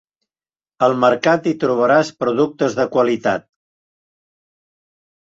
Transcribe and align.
Al 0.87 0.97
mercat 1.03 1.51
hi 1.51 1.53
trobaràs 1.65 2.11
productes 2.25 2.81
de 2.83 2.89
qualitat. 2.99 3.49